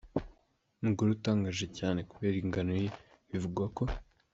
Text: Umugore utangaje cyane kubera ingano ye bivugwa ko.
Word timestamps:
Umugore 0.79 1.09
utangaje 1.11 1.65
cyane 1.77 1.99
kubera 2.11 2.35
ingano 2.43 2.73
ye 2.81 2.87
bivugwa 3.31 3.65
ko. 3.75 3.83